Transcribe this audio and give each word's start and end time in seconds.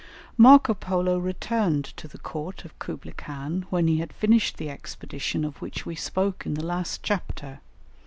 Marco 0.35 0.73
Polo 0.73 1.19
returned 1.19 1.85
to 1.85 2.07
the 2.07 2.17
court 2.17 2.65
of 2.65 2.79
Kublaï 2.79 3.15
Khan 3.15 3.67
when 3.69 3.87
he 3.87 3.97
had 3.97 4.11
finished 4.11 4.57
the 4.57 4.67
expedition 4.71 5.45
of 5.45 5.61
which 5.61 5.85
we 5.85 5.93
spoke 5.95 6.43
in 6.43 6.55
the 6.55 6.65
last 6.65 7.03
chapter. 7.03 7.59